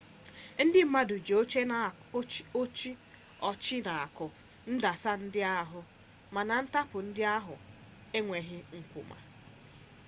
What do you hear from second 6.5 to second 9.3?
ntapu ndị ahụ ekweghi nkụwa